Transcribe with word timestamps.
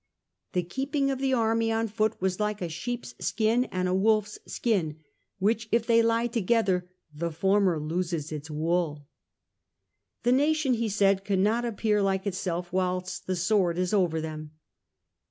The 0.53 0.63
keeping 0.63 1.11
of 1.11 1.19
the 1.19 1.31
army 1.35 1.71
on 1.71 1.87
foot 1.87 2.19
was 2.19 2.39
like 2.39 2.59
a 2.59 2.69
sheep's 2.69 3.13
skin 3.19 3.65
and 3.65 3.87
a 3.87 3.93
wolf's 3.93 4.39
skin,' 4.47 4.97
which, 5.37 5.69
if 5.71 5.85
they 5.85 6.01
lie 6.01 6.25
together, 6.25 6.89
the 7.13 7.29
former 7.29 7.79
loses 7.79 8.31
its 8.31 8.49
wool.' 8.49 9.07
'The 10.23 10.31
nation,' 10.31 10.73
he 10.73 10.89
said,' 10.89 11.23
can 11.23 11.43
not 11.43 11.65
appear 11.65 12.01
like 12.01 12.25
itself 12.25 12.73
whilst 12.73 13.27
the 13.27 13.35
sword 13.35 13.77
is 13.77 13.93
over 13.93 14.19
them. 14.19 14.53